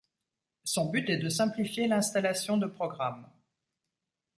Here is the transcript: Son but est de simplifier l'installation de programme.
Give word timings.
Son 0.63 0.89
but 0.89 1.07
est 1.11 1.17
de 1.19 1.29
simplifier 1.29 1.87
l'installation 1.87 2.57
de 2.57 2.65
programme. 2.65 3.27